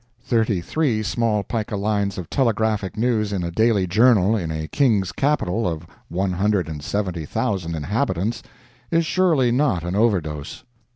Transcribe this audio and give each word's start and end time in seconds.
Thirty 0.23 0.61
three 0.61 1.03
small 1.03 1.43
pica 1.43 1.75
lines 1.77 2.17
of 2.17 2.27
telegraphic 2.27 2.97
news 2.97 3.31
in 3.31 3.43
a 3.43 3.51
daily 3.51 3.85
journal 3.85 4.35
in 4.35 4.49
a 4.49 4.67
King's 4.67 5.11
Capital 5.11 5.67
of 5.67 5.85
one 6.07 6.31
hundred 6.31 6.67
and 6.67 6.81
seventy 6.83 7.23
thousand 7.27 7.75
inhabitants 7.75 8.41
is 8.89 9.05
surely 9.05 9.51
not 9.51 9.83
an 9.83 9.95
overdose. 9.95 10.63